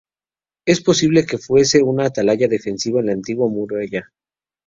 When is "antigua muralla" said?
3.13-4.11